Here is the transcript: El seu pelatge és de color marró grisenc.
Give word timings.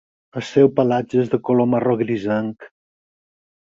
El 0.39 0.45
seu 0.51 0.71
pelatge 0.79 1.21
és 1.25 1.31
de 1.35 1.41
color 1.51 1.71
marró 1.77 1.97
grisenc. 2.03 2.71